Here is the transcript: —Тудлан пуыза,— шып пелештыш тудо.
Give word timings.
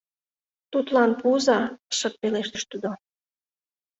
—Тудлан 0.71 1.11
пуыза,— 1.19 1.59
шып 1.97 2.13
пелештыш 2.21 2.63
тудо. 2.71 2.91